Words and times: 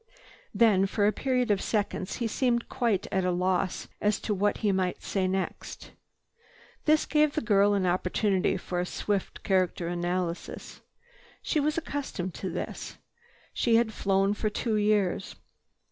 Then 0.51 0.87
for 0.87 1.05
a 1.05 1.11
period 1.11 1.51
of 1.51 1.61
seconds 1.61 2.15
he 2.15 2.25
seemed 2.25 2.67
quite 2.69 3.05
at 3.11 3.23
a 3.23 3.29
loss 3.29 3.87
as 4.01 4.19
to 4.21 4.33
what 4.33 4.57
he 4.65 4.71
might 4.71 5.03
say 5.03 5.27
next. 5.27 5.91
This 6.85 7.05
gave 7.05 7.35
the 7.35 7.39
girl 7.41 7.75
an 7.75 7.85
opportunity 7.85 8.57
for 8.57 8.79
a 8.79 8.85
swift 8.87 9.43
character 9.43 9.87
analysis. 9.87 10.81
She 11.43 11.59
was 11.59 11.77
accustomed 11.77 12.33
to 12.33 12.49
this. 12.49 12.97
She 13.53 13.75
had 13.75 13.93
flown 13.93 14.33
for 14.33 14.49
two 14.49 14.75
years. 14.75 15.35